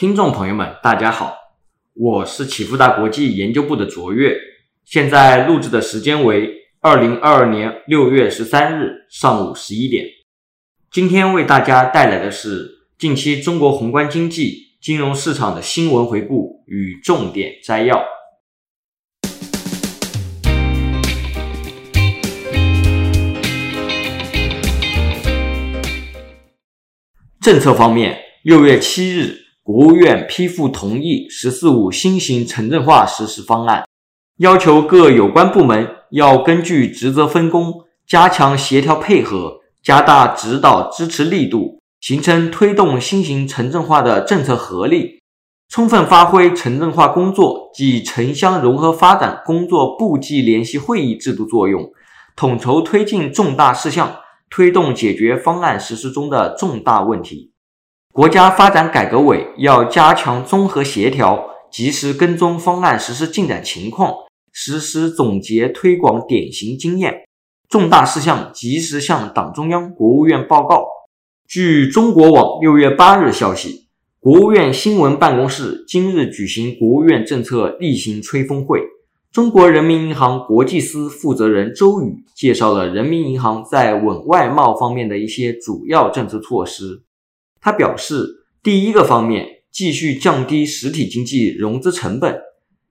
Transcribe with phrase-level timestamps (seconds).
[0.00, 1.36] 听众朋友们，大家好，
[1.92, 4.34] 我是启富大国际研究部的卓越，
[4.82, 10.06] 现在录制的时间为二零二二年六月十三日上午十一点。
[10.90, 18.02] 今天为大家带来的是近期中国宏观经济、金融市场的新闻回顾与重点摘要。
[27.42, 29.49] 政策方面，六月七日。
[29.72, 33.84] 国务院批复同意“十四五”新型城镇化实施方案，
[34.38, 37.72] 要求各有关部门要根据职责分工，
[38.04, 45.20] 加强协调配合，加大指导支持力度，形成推动新型城镇化的政策合力，
[45.68, 51.88] 充分发挥城镇化工作及城乡融合发展工作部际联席会议制度作用，
[52.34, 54.16] 统筹推进重大事项，
[54.50, 57.49] 推动解决方案实施中的重大问题。
[58.12, 64.12] 国家发展改革委要加强综合协调，及时跟踪方案实施进展情况，
[64.52, 67.22] 实施总结推广典型经验，
[67.68, 70.84] 重大事项及时向党中央、国务院报告。
[71.46, 73.86] 据中国网六月八日消息，
[74.18, 78.80] 国务院新闻办公室今日举行国务院政策例行吹风会，
[79.30, 87.04] 中国人民银行国际司负责人周宇介绍了人民银行在稳外贸方面的一些主要政策措施。
[87.62, 92.32] 他表示，第一个方面继续降低实体经济融资成本；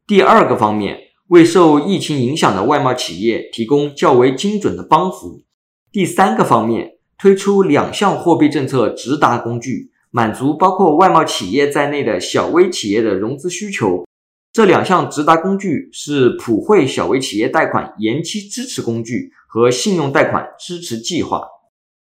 [0.06, 5.44] 第二个方面为受疫情影响的外贸企业提供较为精准的帮扶；
[5.92, 14.06] 第三个方面推出两项货币政策直达工具，满足包括外贸企业在内的小微企业的融资需求。
[14.53, 21.42] 这两项直达工具是普惠小微企业贷款延期支持工具和信用贷款支持计划，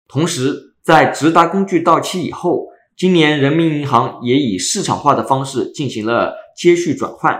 [0.09, 0.70] 同时。
[0.83, 7.39] 在直达工具到期以后，今年人民银行也以市场化的方式进行了接续转换，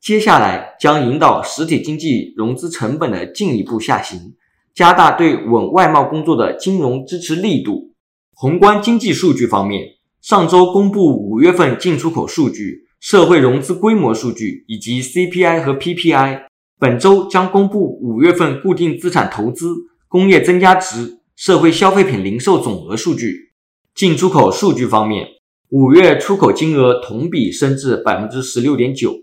[0.00, 4.34] 接下来将引导实体经济融资成本的进一步下行，
[4.74, 7.92] 加大对稳外贸工作的金融支持力度。
[8.34, 9.84] 宏观经济数据方面，
[10.20, 16.42] 上周公布五月份进出口数据、社会融资规模数据以及 CPI 和 PPI，
[16.80, 19.74] 本周将公布五月份固定资产投资、
[20.08, 21.21] 工业增加值。
[21.36, 23.52] 社会消费品零售总额数据，
[23.94, 25.26] 进出口数据方面，
[25.70, 29.14] 五月出口金额同比升至百分之十六点九。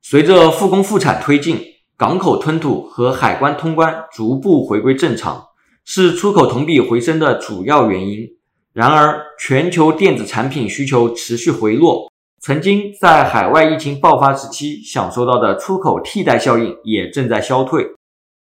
[0.00, 1.60] 随着复工复产推进，
[1.96, 5.44] 港口吞吐和海关通关逐步回归正常，
[5.84, 8.26] 是出口同比回升的主要原因。
[8.72, 17.84] 然而，全球电子产品需求持续回落，曾经在海外疫情爆发时期享受到的出口替代效应也正在消退。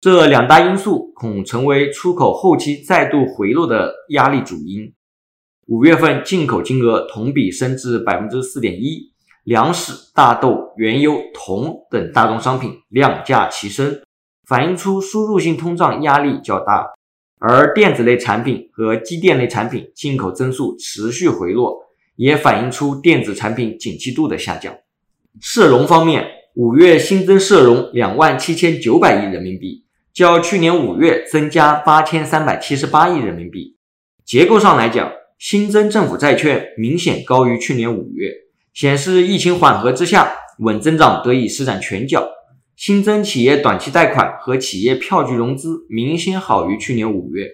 [0.05, 4.93] 这两大因素恐成为出口后期再度回落的压力主因。
[5.69, 13.99] 五月份进口金额同比升至百分之四点一，粮食、大豆、原油、铜等大宗商品量价齐升，
[14.47, 16.85] 反映出输入性通胀压力较大。
[17.39, 21.79] 而电子类产品和机电类产品进口增速持续回落，
[22.17, 24.75] 也反映出电子产品景气度的下降。
[25.41, 26.27] 社融方面，
[26.57, 29.83] 五月新增社融两万七千九百亿人民币。
[30.15, 33.77] 较去年五月增加八千三百七十八亿人民币。
[34.25, 35.11] 结构上来讲，
[35.41, 38.31] 新增政府债券明显高于去年五月，
[38.73, 42.29] 显示疫情缓和之下，稳增长得以施展拳脚。
[42.77, 47.49] 新增企业短期贷款和企业票据融资明显好于去年五月，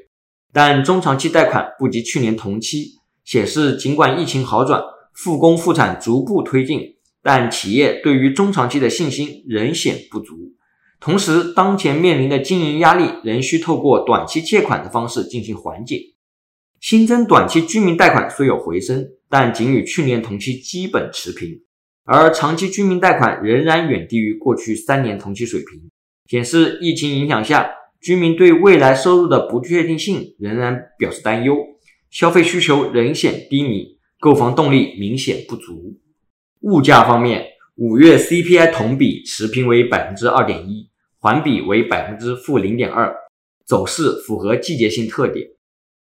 [0.52, 4.82] 但中长期贷款不及去年同期，显示尽管疫情好转，
[5.14, 10.34] 复工复产逐步推进，但企业对于中长期的信心仍显不足。
[11.00, 16.14] 同时，当前面临的经营压力仍需透过短期借款的方式进行缓解。
[16.78, 21.62] 新增短期居民贷款虽有回升，但仅与去年同期基本持平，
[22.04, 25.90] 而长期居民贷款仍然远低于过去三年同期水平，
[26.26, 27.70] 显示疫情影响下，
[28.02, 31.56] 居民对未来收入的不确定性仍然表示担忧，
[32.10, 35.98] 消费需求仍显低迷，购房动力明显不足。
[36.60, 37.46] 物价方面，
[37.76, 40.89] 五月 CPI 同比持平为百分之二点一。
[41.20, 43.14] 环比为百分之负零点二，
[43.66, 45.46] 走势符合季节性特点。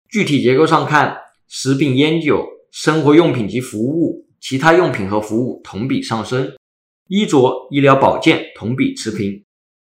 [0.08, 1.16] 具体结构上看，
[1.48, 6.52] 食品、烟酒、生活用品及服务、其他用品和服务同比上升；
[7.08, 9.42] 衣着、医疗保健同比持平；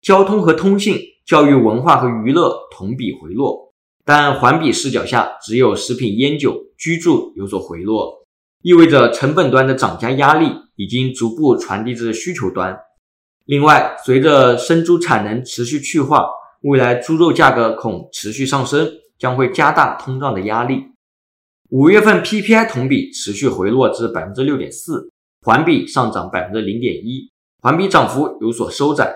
[0.02, 3.72] 交通和通信、教育、文化和娱乐同比回落。
[4.04, 8.26] 但环比视角下，只有食品、烟酒、居住有所回落，
[8.64, 12.76] 意味着成本端的涨价压力已经逐步传递至需求端。
[13.52, 16.26] 另外，随着生猪产能持续去化，
[16.62, 18.90] 未来猪肉价格恐持续上升，
[19.20, 20.86] 将会加大通胀的压力。
[21.68, 25.10] 五月份 PPI 同比持续回落至百分之六点四，
[25.42, 27.30] 环比上涨百分之零点一，
[27.62, 29.14] 环比涨幅有所收窄。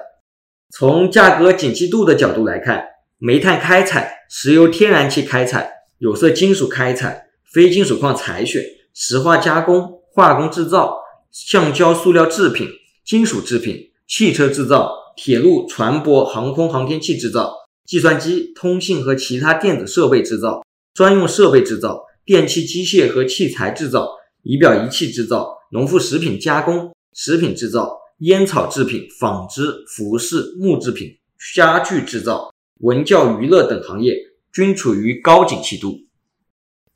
[0.69, 2.83] 从价格景气度的角度来看，
[3.17, 8.61] 煤炭开采、石油天然气开采、有色金属开采、非金属矿采选、
[8.93, 10.97] 石化加工、化工制造、
[11.31, 12.67] 橡胶塑料制品、
[13.05, 17.53] 金属制品、汽车制造、铁路、船舶、航空航天器制造、
[17.85, 20.63] 计算机、通信和其他电子设备制造、
[20.93, 24.09] 专用设备制造、电气机械和器材制造、
[24.43, 27.97] 仪表仪器制造、农副食品加工、食品制造。
[28.19, 31.09] 烟草制品、纺织、服饰、木制品、
[31.53, 32.49] 家具制造、
[32.79, 34.15] 文教娱乐等行业
[34.53, 35.97] 均处于高景气度。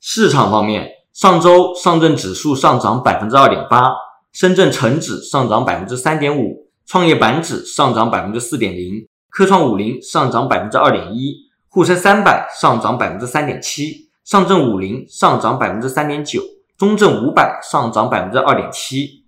[0.00, 3.92] 市场方面，上周上证指数上涨百分之二点八，
[4.32, 11.36] 深圳成指上涨百分之三点五，创业板指上涨百分之四点零，科创五零上涨百分之二点一，
[11.68, 16.42] 沪深三百上涨百分之三点七，上证五零上涨百分之三点九，
[16.76, 19.22] 中证五百上涨百分之二点七。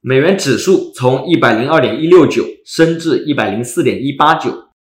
[0.00, 4.52] 美元指数从一百零二点一六九升至一百零四点一八九，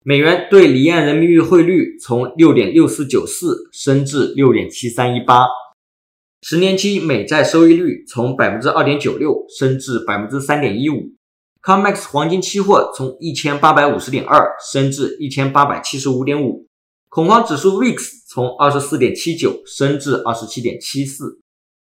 [0.05, 5.44] 美元对离岸人民币汇率从六点六四九四升至六点七三一八，
[6.41, 11.11] 十年期美债收益率从百分之二点九六升至百分之三点一五
[11.65, 16.67] ，COMEX 黄金期货从一千八百五十点二升至一千八百七十五点五，
[17.09, 17.97] 恐慌指数 VIX
[18.29, 21.41] 从二十四点七九升至二十七点七四。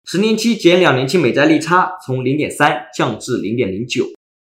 [0.04, 4.04] 十年期减两年期美债利差从零点三降至零点零九，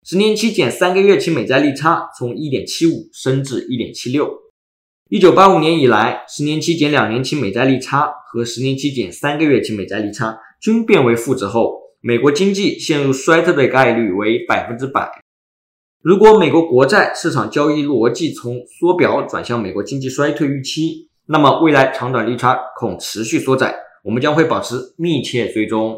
[0.03, 4.29] 十年期减三个月期美债利差从一点七五升至一点七六。
[5.11, 15.09] 一九八五年以来，十年期减两年期美债利差和十年期减三个月期美债利差均变为负值后，美国经济陷入衰退的概率为百分之百。
[16.03, 23.77] 如果美国国债市场交易逻辑从缩表转向美国经济衰退预期，那么未来长短利差恐持续缩窄。
[24.03, 25.97] 我们将会保持密切追踪。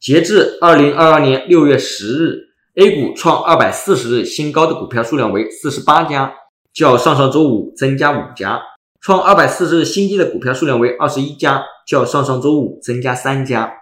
[0.00, 6.34] 截至二零二二年六月十日，A 股创二百四十日新高的股票数量为四十八家，
[6.72, 8.58] 较上上周五增加五家；
[9.00, 13.72] 创二百四十日新低的股票数量为二十一家，较上上周五增加三家。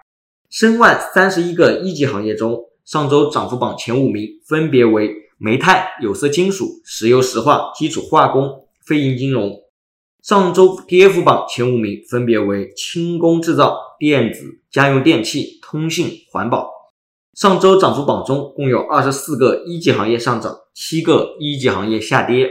[0.49, 8.49] 申万三十一个一级行业中，上周涨幅榜前五名分别为煤炭、有色金属、石油石化、基础化工、
[8.85, 9.51] 非银金融。
[10.23, 16.69] 上周跌幅榜前五名分别为轻工制造、电子、家用电器、通信、环保。
[17.33, 22.49] 上周涨幅榜中共有二十四个一级行业上涨，七个一级行业下跌。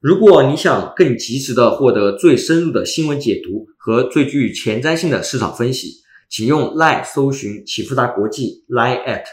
[0.00, 9.24] 如果你想更及时的获得最深入的新闻解读和最具前瞻性的市场分析，请用 Line 搜寻启富达国际 Line at，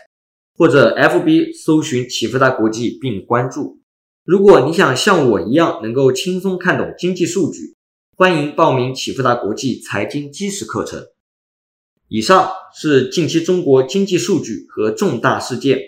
[0.57, 3.79] 或者 FB 搜寻启富达国际并关注。
[4.23, 7.75] 如果你想像我一样能够轻松看懂经济数据，
[8.15, 11.07] 欢迎报名启富达国际财经基石课程。
[12.07, 15.79] 以上是近期中国经济数据和重大事件。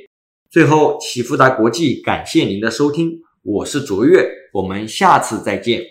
[0.50, 5.82] 最后，启富达国际感谢您的收听，我是卓越，我们下次再见。